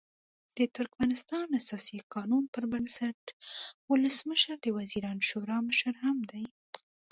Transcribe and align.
د 0.57 0.59
ترکمنستان 0.75 1.47
اساسي 1.59 1.97
قانون 2.13 2.43
پر 2.53 2.63
بنسټ 2.71 3.19
ولسمشر 3.91 4.55
د 4.61 4.67
وزیرانو 4.77 5.23
شورا 5.29 5.57
مشر 5.69 5.93
هم 6.03 6.17
دی. 6.31 6.45